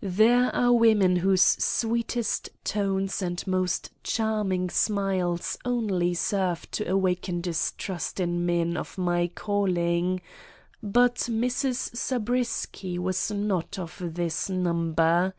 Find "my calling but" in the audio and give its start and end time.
8.96-11.16